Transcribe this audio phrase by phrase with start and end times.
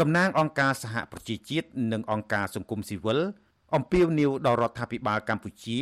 [0.00, 3.20] តំណាងអង្គការសហប្រជាជាតិនិងអង្គការសង្គមស៊ីវិល
[3.74, 5.78] អំពាវនាវដល់រដ្ឋាភិបាលកម្ពុជា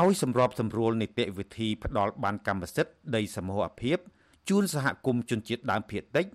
[0.00, 3.98] ឲ្យសម្របសម្រួលនីតិវិធីផ្ដាល់បានកម្មសិទ្ធិដីសមូហភាព
[4.48, 6.26] ជូនសហគមន៍ជនជាតិដើមភាគតិច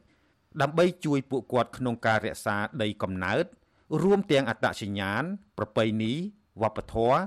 [0.61, 3.45] ដើម្បីជួយពួកគាត់ក្នុងការរក្សាដីកំណើត
[4.03, 5.23] រួមទាំងអត្តសញ្ញាណ
[5.57, 6.13] ប្រពៃណី
[6.61, 7.19] វប្បធម៌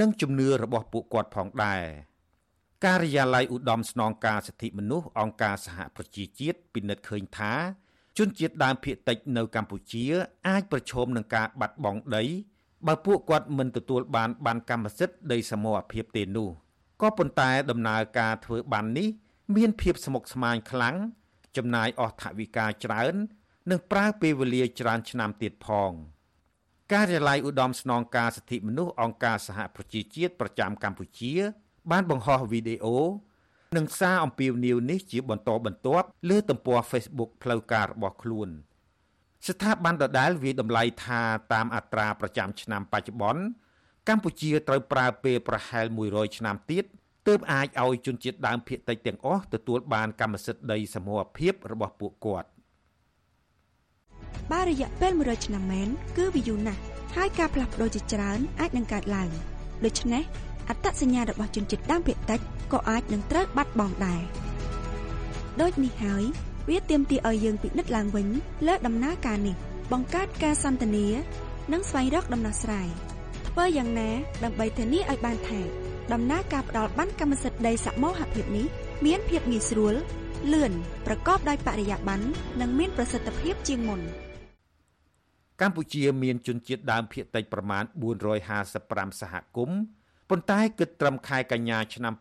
[0.00, 1.84] និងជំនឿរបស់ពួកគាត់ផងដែរ
[2.84, 7.52] ការិយាល័យឧត្តមស្នងការសិទ្ធិមនុស្សអង្គការសហប្រជាជាតិពិនិត្យឃើញថា
[8.18, 10.04] ជនជាតិដើមភាគតិចនៅកម្ពុជា
[10.48, 12.24] អាចប្រឈមនឹងការបាត់បង់ដី
[12.86, 16.48] បើពួកគាត់មិនទទួលបានបានកម្មសិទ្ធិដីសមរភាពទេនោះ
[17.00, 19.08] ក៏ប៉ុន្តែដំណើរការធ្វើបាននេះ
[19.56, 20.96] មានភាពស្មុគស្មាញខ្លាំង
[21.56, 23.14] ចំណាយអស់ថវិកាច្រើន
[23.70, 25.92] និងប្រើពេលវេលាច្រើនឆ្នាំទៀតផង
[26.92, 31.32] ការិយាល័យឧត្តមស្នងការសិទ្ធិមនុស្សអង្គការសហប្រជាជាតិប្រចាំកម្ពុជា
[31.90, 32.96] បានបង្ហោះវីដេអូ
[33.76, 38.48] និងសារអំពាវនាវនេះជាបន្តបន្ទាប់លើទំព័រ Facebook ផ្លូវការរបស់ខ្លួន
[39.48, 41.20] ស្ថាប័នដដែលវាតម្លៃថា
[41.52, 43.42] តាមអត្រាប្រចាំឆ្នាំបច្ចុប្បន្ន
[44.08, 46.84] កម្ពុជាត្រូវប្រើពេលប្រហែល100ឆ្នាំទៀត
[47.26, 52.48] ទើបអាចឲ្យជនជាតិដើមភាគតិចទាំងអស់ទទួលបានកម្មសិទ្ធិដីសមរភាពរបស់ពួកគាត់
[54.52, 56.80] បើរយៈពេល100ឆ្នាំមែនគឺវាយូរណាស់
[57.16, 59.28] ហើយការផ្លាស់ប្ដូរជាច្រើនអាចនឹងកើតឡើង
[59.84, 60.22] ដូច្នេះ
[60.68, 62.40] អត្តសញ្ញាណរបស់ជនជាតិដើមភាគតិច
[62.72, 64.22] ក៏អាចនឹងត្រូវបាត់បង់ដែរ
[65.60, 66.24] ដូចនេះហើយ
[66.68, 68.26] វាទាមទារឲ្យយើងពិនិត្យឡើងវិញ
[68.66, 69.56] លើដំណើរការនេះ
[69.92, 71.06] បង្កើតការសន្ទនា
[71.72, 72.88] និងស្វែងរកដំណោះស្រាយ
[73.48, 74.10] ធ្វើយ៉ាងណា
[74.44, 75.60] ដើម្បីធានាឲ្យបានថា
[76.12, 78.66] ដំណើរការផ្ដាល់បានកម្មសិទ្ធិដីសមូហភាពនេះ
[79.06, 79.94] មានភាពងាយស្រួល
[80.52, 80.72] លឿន
[81.06, 82.26] ប្រកបដោយបរិយាបន្ន
[82.60, 84.00] និងមានប្រសិទ្ធភាពជាងមុន
[85.60, 87.84] កម្ពុជាមានជនជាតិដើមភាគតិចប្រមាណ
[88.52, 89.78] 455សហគមន៍
[90.30, 92.14] ប៉ុន្តែគិតត្រឹមខែកញ្ញាឆ្នាំ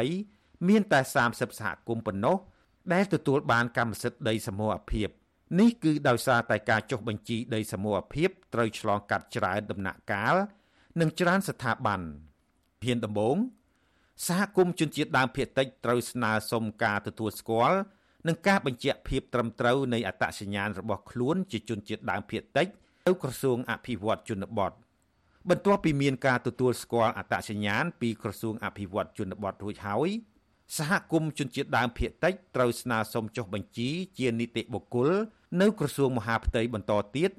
[0.00, 2.36] 2020មានតែ30សហគមន៍ប៉ុណ្ណោះ
[2.92, 5.08] ដែលទទួលបានកម្មសិទ្ធិដីសមូហភាព
[5.60, 10.34] នេះគឺដោយសារតែការចុះបញ្ជីដីសមូហភាពត្រូវឆ្លងកាត់ច្រើនដំណាក់កាល
[11.00, 12.00] និងច្រើនស្ថាប័ន
[12.84, 13.36] ហ៊ានដំបង
[14.26, 17.78] សហគមន៍ជនជាតិដើមភាគតិចត្រូវស្នើសុំការទទួលស្គាល់
[18.26, 22.66] និងការបញ្ជាក់ភាពត្រឹមត្រូវនៃអត្តសញ្ញាណរបស់ខ្លួនជាជនជាតិដើមភាគតិច
[23.06, 24.72] ទៅក្រសួងអភិវឌ្ឍជនបទ
[25.48, 30.10] បន្ទាប់ពីមានការទទួលស្គាល់អត្តសញ្ញាណពីក្រសួងអភិវឌ្ឍជនបទរួចហើយ
[30.76, 35.10] សហគមន៍ជនជាតិដើមភាគតិចត្រូវស្នើសុំចុះបញ្ជីជានីតិបុគ្គល
[35.60, 37.30] នៅក្រសួងមហាផ្ទៃបន្តទៀត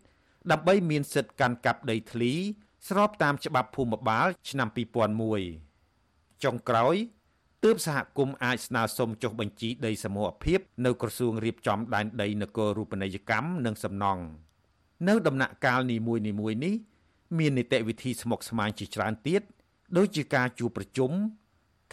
[0.52, 2.34] ដើម្បីមានសិទ្ធិកាន់កាប់ដីធ្លី
[2.90, 4.68] ស្របតាមច្បាប់ភូមិបាល ឆ្នាំ
[5.56, 6.96] 2001ចុងក្រោយ
[7.64, 14.24] ទើបសហគមន៍អាចស្នើសុំចុះបញ្ជីដីសមូហភាពនៅក្រសួងរៀបចំដែនដីនគររូបនីយកម្មនិងសំណង់
[15.08, 16.24] នៅដំណាក់កាលនីមួយៗ
[16.66, 16.76] នេះ
[17.38, 19.42] មាននីតិវិធីស្មុគស្មាញជាច្រើនទៀត
[19.98, 21.12] ដូចជាការជួបប្រជុំ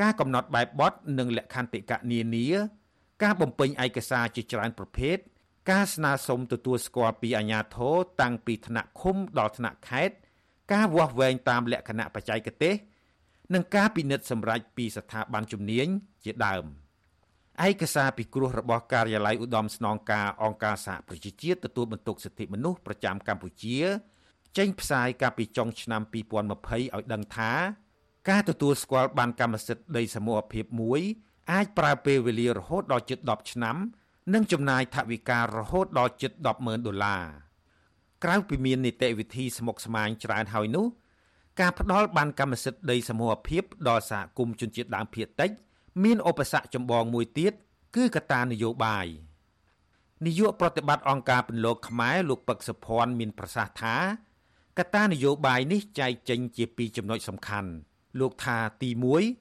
[0.01, 2.47] ការកំណត់បែបបទនិងលក្ខន្តិកៈនានា
[3.23, 5.17] ការបំពេញឯកសារជាច្រើនប្រភេទ
[5.71, 10.15] ការស្នើសុំទទួលស្គាល់ពីអាជ្ញាធរតាំងពីថ្នាក់ឃុំដល់ថ្នាក់ខេត្ត
[10.73, 12.75] ការវាស់វែងតាមលក្ខណៈបច្ចេកទេស
[13.55, 15.87] និងការពិនិត្យសម្រេចពីស្ថាប័នជំនាញ
[16.25, 16.65] ជាដើម
[17.67, 23.79] ឯកសារពិគ្រោះរបស់ការិយាល័យឧត្តមស្នងការអង្គការសហប្រជាជាតិទទួលបន្ទុកសិទ្ធិមនុស្សប្រចាំកម្ពុជា
[24.57, 26.15] ចេញផ្សាយកាលពីចុងឆ្នាំ2020
[26.73, 27.53] ឲ្យដឹងថា
[28.29, 31.01] ការទទួលស្គាល់បានកម្មសិទ្ធិដីសមូហភាពមួយ
[31.53, 33.77] អាចប្រើពេលវេលារហូតដល់ជិត10ឆ្នាំ
[34.35, 37.25] និងចំណាយថវិការហូតដល់ជិត100,000ដុល្លារ
[38.25, 40.87] ក្រៅពីមាននីតិវិធីស្មុគស្មាញច្រើនហើយនោះ
[41.61, 45.51] ការផ្ដល់បានកម្មសិទ្ធិដីសមូហភាពដល់សហគមន៍ជនជាតិដើមភាគតិច
[46.05, 47.53] មានឧបសគ្គចម្បងមួយទៀត
[47.97, 49.07] គឺកត្តានយោបាយ
[50.27, 53.97] នាយកប្រតិបត្តិអង្គការពន្លកខ្មែរលោកពឹកសុភ័ណ្ឌមានប្រសាសន៍ថា
[54.79, 57.71] កត្តានយោបាយនេះចែកចេញជាពីរចំណុចសំខាន់
[58.21, 58.91] លោកថាទី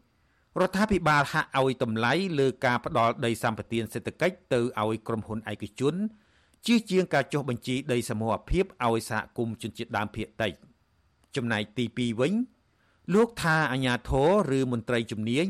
[0.04, 5.96] 1រដ្ឋាភិបាលហាក់ឲ្យតម្លៃលើការផ្ដល់ដីសម្បត្តិសេដ្ឋកិច្ចទៅឲ្យក្រុមហ៊ុនឯកជន
[6.66, 10.54] ជាជាងការចុះបញ្ជីដីសមូហភាពឲ្យសហគមន៍ជនជាតិដើមភាគតិច
[11.36, 12.34] ចំណែកទី2វិញ
[13.14, 14.12] លោកថាអាញាធ
[14.52, 15.48] រឬមន្ត្រីជំនាញ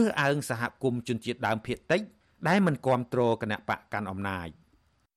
[0.00, 2.00] ឬអើងសហគមន៍ជនជាតិដើមភាគតិច
[2.48, 4.48] ដែលមិនគ្រប់គ្រងគណៈបកកាន់អំណាច។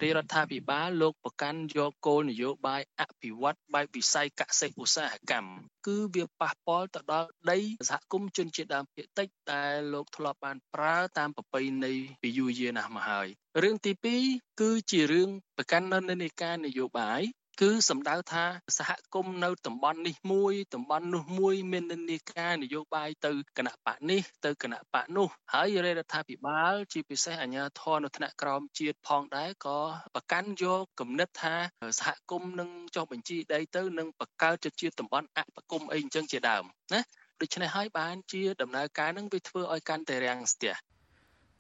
[0.04, 5.52] រាជរដ្ឋាភិបាលលោកប្រកាន់យកគោលនយោបាយអភិវឌ្ឍបែបវិស័យកសិឧស្សាហកម្ម
[5.88, 7.60] គឺវាប៉ះពាល់ទៅដល់ដី
[7.90, 13.28] សហគមន៍ជនជាតិដើមភាគតិចដែលលោកធ្លាប់បានប្រើតាមប្រពៃណីពីយូរយារណាស់មកហើយ
[13.64, 13.92] រឿងទី
[14.26, 17.22] 2គឺជារឿងប្រកាន់នៅនៃការនយោបាយ
[17.62, 18.46] គឺសំដៅថា
[18.78, 29.80] សហគមន៍នៅតំបន់នេះមួយតំបន់នោះមួយមាននិន្នាការនយោបាយទៅគណៈបកនេះទៅគណៈបកនោះហើយរដ្ឋាភិបាល ជាពិសេសអាជ្ញាធរនៅថ្នាក់ក្រោមជាតិផងដែរក៏
[30.16, 31.56] ប្រកាន់យកគំនិតថា
[32.00, 36.64] សហគមន៍នឹងចុះបញ្ជីដីទៅនឹងបង្កើតជាតំបន់អបគមអីអញ្ចឹងជាដើម
[36.94, 37.02] ណា
[37.42, 40.74] ដូច្នេះហើយបានជាដំណើរការនឹងវាធ្វើឲ្យកាន់តែរាំងស្ទះ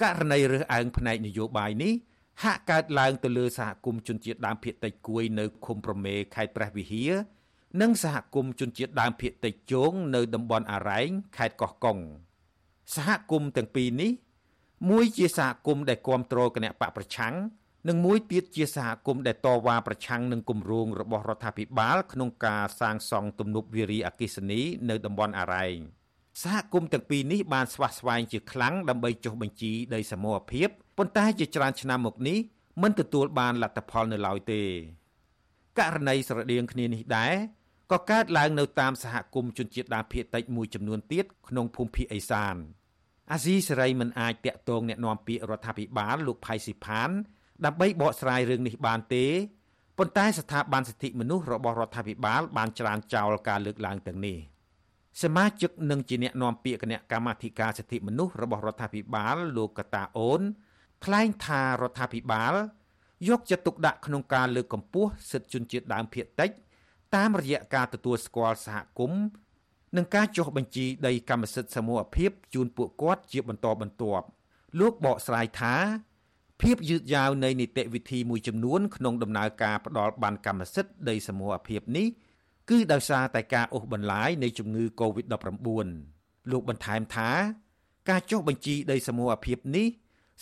[0.03, 1.93] ករណីរើសអើងផ្នែកនយោបាយនេះ
[2.43, 7.11] ហាក់កើតឡើងទៅលើសហគមន៍ជនជាតិដើមភាគតិចគួយនៅឃុំប្រមេខេត្តព្រះវិហារ
[7.81, 11.97] និងសហគមន៍ជនជាតិដើមភាគតិចជងនៅតំបន់អារ៉ែងខេត្តកោះកុង
[12.95, 14.11] សហគមន៍ទាំងពីរនេះ
[14.89, 17.35] មួយជាសហគមន៍ដែលគ្រប់គ្រងគណៈបកប្រឆាំង
[17.87, 25.77] និងមួយទៀតជាសហគមន៍ដែលតវ៉ាប្រឆាំងនឹងគម្រោងរបស់រដ្ឋាភិបាល ក្នុងការសាងសង់ទំនប់វារីអគ្គិសនីនៅតំបន់អារ៉ែង
[26.42, 30.68] សហគមន៍ទាំងពីរនេះបានស្វាស្វែងជាខ្លាំងដើម្បីចុះបញ្ជីដីសមរភាព
[30.98, 32.38] ប៉ុន្តែជាច្រើនឆ្នាំមកនេះ
[32.82, 34.62] មិនទទួលបានលទ្ធផលនៅឡើយទេ
[35.78, 37.34] ករណីស្រដៀងគ្នានេះដែរ
[37.92, 42.56] ក៏កើតឡើងនៅតាមសហគមន៍ជនជាតិដើមភាគតិចមួយចំនួនទៀតក្នុងភូមិភាគឦសាន
[43.32, 47.10] អាស៊ីសេរីមិនអាចតាក់ទងแนะនាំពាក្យរដ្ឋាភិបាលលោកផៃស៊ីផាន
[47.64, 49.26] ដើម្បីបកស្រាយរឿងនេះបានទេ
[49.98, 54.38] ប៉ុន្តែស្ថាប័នសិទ្ធិមនុស្សរបស់រដ្ឋាភិបាលបានច្រានចោលការលើកឡើងទាំងនេះ
[55.21, 60.41] សមាជិកនិងជាអ្នកនាំពាក្យគណៈកម្មាធិការសិទ្ធិមនុស្សរបស់រដ្ឋាភិបាលលោកកតាអូន
[61.05, 62.53] ថ្លែងថារដ្ឋាភិបាល
[63.29, 66.49] យកចិត្តទុកដាក់ក្នុងការលើកកម្ពស់សិទ្ធិជនជាតិដើមភាគតិច
[67.15, 69.23] តាមរយៈការទទួលស្គាល់សហគមន៍
[69.95, 74.25] និងការចុះបញ្ជីដីកម្មសិទ្ធិសមូហភាពជូនពួកគាត់ជាបន្តបន្ទាប់
[74.79, 75.75] លោកបកស្រាយថា
[76.61, 82.07] ភាពយឺតយ៉ាវនៃនីតិវិធីមួយចំនួនក្នុងដំណើរការផ្ដាល់បានកម្មសិទ្ធិដីសមូហភាពនេះ
[82.69, 85.87] គឺដោយសារតែការអូសបន្លាយនៃជំងឺ Covid-19
[86.51, 87.29] លោកបន្ថែមថា
[88.09, 89.87] ការចុះបញ្ជីដីសមូហភាពនេះ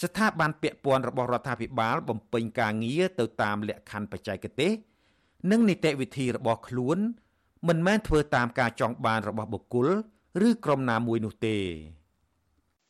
[0.02, 4.72] ស្ថាប័នពាក់ព័ន្ធរបស់រដ្ឋាភិបាលបំពេញការងារទៅតាមលក្ខខណ្ឌបច្ចេកទេស
[5.52, 6.98] និងនីតិវិធីរបស់ខ្លួន
[7.68, 9.88] មិនមែនធ្វើតាមការចង់បានរបស់បុគ្គល
[10.48, 11.58] ឬក្រុមណាមួយនោះទេ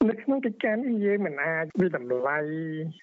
[0.09, 2.37] នៅក្នុងកិច្ចការនេះយើងមិនអាចវិតម្លៃ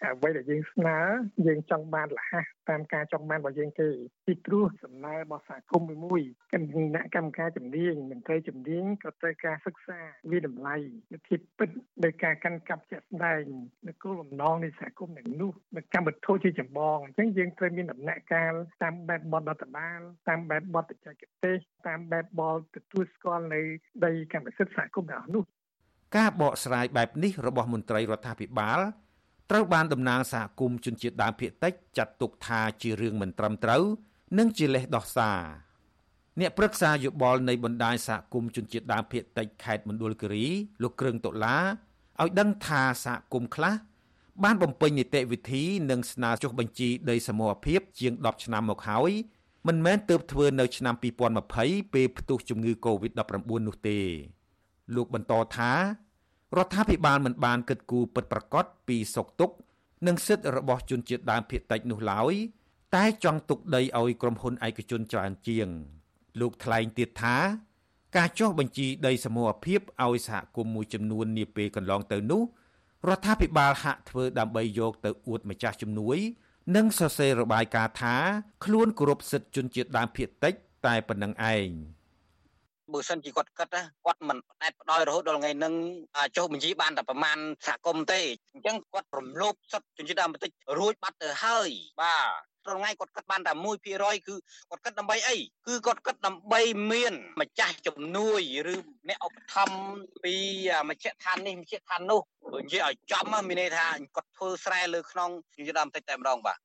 [0.05, 0.99] អ្វីដែលយើងស្នើ
[1.47, 2.33] យើងចង់បានលះ
[2.69, 3.89] តាមការចង់បានរបស់យើងទេ
[4.27, 6.23] ពីព្រោះសំណើរបស់សហគមន៍មួយ
[6.53, 6.55] គ
[6.95, 9.99] ណៈកម្មការជំនាញមន្ត្រីជំនាញក៏ត្រូវការសិក្សា
[10.31, 10.77] វិតម្លៃ
[11.13, 11.71] វិធីពិត
[12.05, 13.43] ដោយការកាន់កាប់ជាក់ស្ដែង
[13.87, 18.53] នៅគោលបំណងនៃសហគមន៍ទាំងនោះនៅកម្មវិធីជាចម្បងអញ្ចឹងយើងត្រូវមានដំណាក់កាល
[18.83, 21.15] តាមបែបបទរដ្ឋបាលតាមបែបបទបច្ចេក
[21.45, 21.59] ទេស
[21.89, 23.61] តាមបែបបលទទួលស្គាល់នៅ
[24.05, 25.45] ដីកម្មសិទ្ធិសហគមន៍ទាំងនោះ
[26.17, 28.81] ការបកស្រាយបែបនេះរបស់មន្ត្រីរដ្ឋាភិបាល
[29.51, 33.85] ត្រូវបានតំណាងសហគមន៍ជនជាតិដើមភាគតិចចាត់ទុកថាជារឿងមិនត្រឹមត្រូវ
[34.39, 35.41] និងជាលេសដោះសារ
[36.41, 40.47] អ្នកប្រឹក្សាយោបល់នៃបណ្ដាញសហគមន៍ជនជាតិដើមភាគតិចខេត្តមណ្ឌលគិរី
[40.83, 41.57] លោកគ្រឿងតុលា
[42.21, 43.75] ឲ្យដឹងថាសហគមន៍ខ្លះ
[44.45, 49.13] បានបំពេញនីតិវិធីនិងស្នើចុះបញ្ជីដីសមរភាពជាង10ឆ្នាំមកហើយ
[49.67, 50.95] មិនមែនទើបធ្វើនៅឆ្នាំ
[51.45, 53.39] 2020ពេលផ្ទុះជំងឺ Covid-19
[53.69, 54.01] នោះទេ
[54.97, 55.73] លោកបន្តថា
[56.57, 59.55] រដ្ឋាភិបាលមិនបានគិតគូរពិតប្រាកដពីសុខទុក្ខ
[60.07, 62.35] និងសិទ្ធិរបស់ជនជាតិដើមភាគតិចនោះឡើយ
[62.97, 65.69] តែចង់ទុកដីឲ្យក្រុមហ៊ុនឯកជនច្រើនជាង
[66.41, 67.37] លោកថ្លែងទៀតថា
[68.17, 72.43] ការចុះបញ្ជីដីសមូហភាពឲ្យសហគមន៍មួយចំនួននាពេលកន្លងទៅនោះ
[73.09, 76.19] រដ្ឋាភិបាលហាក់ធ្វើដើម្បីយកទៅអួតម្ចាស់ជំនួយ
[76.77, 78.17] និងសរសេររបាយការណ៍ថា
[78.65, 80.55] ខ្លួនគោរពសិទ្ធិជនជាតិដើមភាគតិច
[80.87, 81.69] តែប៉ុណ្្នឹងឯង។
[82.95, 85.75] បើសិនជាគាត់គិតណាគាត់មិនដែតផ្ដោយរហូតដល់ថ្ងៃនឹង
[86.37, 88.21] ចុះបញ្ជីបានតែប្រមាណសហគមន៍ទេ
[88.53, 94.35] អញ្ចឹងគាត់រំលោភសិទ្ធិជនជាតិដើមបន្តិចរួចបាត់ទៅហើយបាទត្រង់ថ្ងៃគាត់គិតបានតែ1%គឺ
[94.71, 95.37] គាត់គិតដើម្បីអី
[95.67, 96.61] គឺគាត់គិតដើម្បី
[96.93, 98.41] មានម្ចាស់ជំនួយ
[98.75, 98.77] ឬ
[99.09, 100.35] អ្នកឧបត្ថម្ភពី
[100.89, 102.21] មជ្ឈដ្ឋាននេះមជ្ឈដ្ឋាននោះ
[102.53, 103.87] បើនិយាយឲ្យចំមានន័យថា
[104.17, 106.59] គាត់ធ្វើស្រែលើក្នុងជនជាតិដើមបន្តិចតែម្ដងបាទ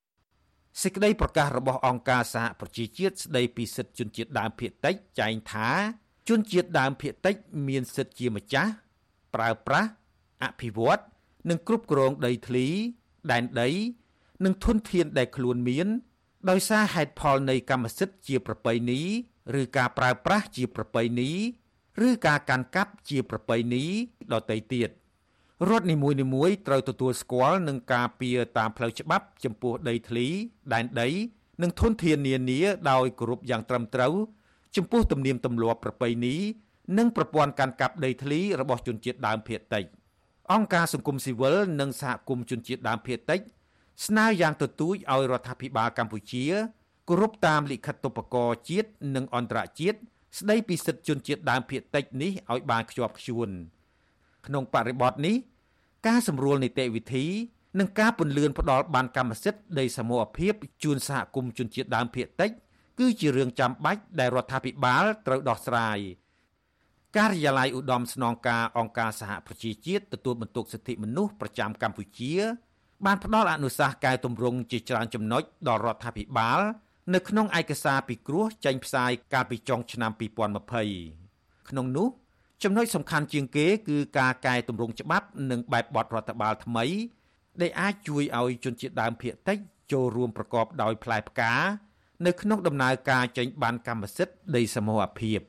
[0.84, 5.70] សេចក្តីប្រកាសរបស់អង្គការសហប្រជាជាតិស្តីពីសិទ្ធិជនជាតិដើមភាគតិចចែងថា
[6.28, 7.36] ជនជាតិដើមភាគតិច
[7.68, 8.72] មានសិទ្ធិជាម្ចាស់
[9.36, 9.90] ប្រើប្រាស់
[10.44, 11.02] អភិវឌ្ឍ
[11.50, 12.68] និងគ្រប់គ្រងដីធ្លី
[13.32, 13.70] ដែនដី
[14.46, 15.88] និងធនធានដែលខ្លួនមាន
[16.50, 19.02] ដោយសារហេតុផលនៃកម្មសិទ្ធិជាប្រពៃណី
[19.60, 21.32] ឬការប្រើប្រាស់ជាប្រពៃណី
[22.08, 23.84] ឬការកាន់កាប់ជាប្រពៃណី
[24.34, 24.90] ដទៃទៀត
[25.70, 30.28] រដ្ឋនីមួយៗត្រូវទទួលស្គាល់នឹងការពៀតាមផ្លូវច្បាប់ ចំពោះដីធ្លី
[30.74, 31.10] ដែនដី
[31.62, 34.14] និងធនធាននានាដោយគោរពយ៉ាងត្រឹមត្រូវ
[34.78, 36.36] ចំពោះទំនៀមទម្លាប់ប្រពៃណី
[36.98, 39.86] និងប្រព័ន្ធការកាប់ដីធ្លីរបស់ជនជាតិដើមភាគតិច
[40.54, 43.42] អង្គការសង្គមស៊ីវិលនិងសហគមន៍ជនជាតិដើមភាគតិច
[44.06, 46.46] ស្នើយ៉ាងទទូចឲ្យរដ្ឋាភិបាលកម្ពុជា
[47.10, 49.98] គោរពតាមលិខិតទុបកោជាតិនិងអន្តរជាតិ
[50.40, 53.50] ស្ដីពីសិទ្ធិជនជាតិដើមភាគតិចនេះឲ្យបានខ្ជាប់ខ្ជួន
[54.48, 55.36] ក្នុងបរិបទនេះ
[56.08, 57.26] ការសម្រួលនីតិវិធី
[57.80, 60.54] និងការពន្លឿនផ្ដល់បានកម្មសិទ្ធិដីសមូហភាព
[60.84, 62.52] ជូនសហគមន៍ជនជាតិដើមភាគតិច
[63.00, 66.00] គឺជារឿងចាំបាច់ដែលរដ្ឋាភិបាលត្រូវដោះស្រាយ
[67.18, 72.34] ការិយាល័យឧត្តមស្នងការអង្គការសហប្រជាជាតិទទួលបន្ទុកសិទ្ធិមនុស្សប្រចាំកម្ពុជា
[73.06, 76.60] បានផ្ដល់អនុសាសន៍កែតម្រង់ជាច្រើនចំណុចដល់រដ្ឋាភិបាល
[77.14, 80.12] នៅក្នុងឯកសារពិគ្រោះចេញផ្សាយកាលពីចុងឆ្នាំ
[80.90, 82.08] 2020ក្នុងនោះ
[82.64, 86.86] ចំណុចសំខាន់ជាងគេគឺការកែតម្រង់ច្បាប់និងបែបបទរដ្ឋបាលថ្មី
[87.62, 89.58] ដែលអាចជួយឲ្យជនជាតិដើមភាគតិច
[89.92, 91.54] ចូលរួមប្រកបដោយផ្លែផ្កា
[92.26, 95.40] នៅក្នុងដំណើរការចេញបានកម្មសិទ្ធិដីសមូហភាព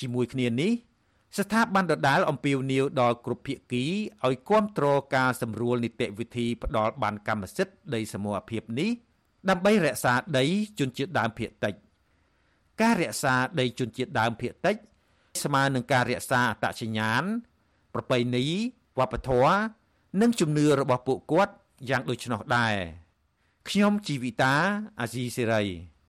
[0.00, 0.72] ជាមួយគ្នានេះ
[1.38, 3.84] ស្ថាប័នដដាលអំពាវនាវដល់គ្រប់ភាគី
[4.26, 8.90] ឲ្យគ្រប់គ្រងការសម្រួលនីតិវិធីផ្ដល់បានកម្មសិទ្ធិដីសមូហភាពនេះ
[9.50, 10.44] ដើម្បីរក្សាដី
[10.78, 11.74] ជនជាតិដើមភាគតិច
[12.82, 14.76] ការរក្សាដីជនជាតិដើមភាគតិច
[15.42, 17.22] ស្មើនឹងការរក្សាអត្តសញ្ញាណ
[17.94, 18.44] ប្រពៃណី
[18.98, 19.54] វប្បធម៌
[20.20, 21.52] និងជំនឿរបស់ពួកគាត់
[21.90, 22.74] យ៉ាងដូច្នោះដែរ
[23.68, 24.54] ខ្ញុំជីវិតា
[25.00, 25.62] អាស៊ីសេរី